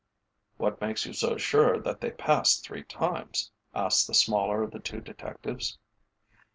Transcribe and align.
"What 0.57 0.81
makes 0.81 1.05
you 1.05 1.13
so 1.13 1.37
sure 1.37 1.77
that 1.79 2.01
they 2.01 2.09
passed 2.09 2.65
three 2.65 2.81
times?" 2.81 3.51
asked 3.75 4.07
the 4.07 4.15
smaller 4.15 4.63
of 4.63 4.71
the 4.71 4.79
two 4.79 4.99
detectives. 4.99 5.77